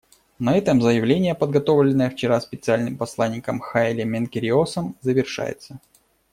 На 0.39 0.57
этом 0.57 0.81
заявление, 0.81 1.35
подготовленное 1.35 2.09
вчера 2.09 2.41
Специальным 2.41 2.97
посланником 2.97 3.59
Хайле 3.59 4.03
Менкериосом, 4.03 4.95
завершается. 5.01 5.79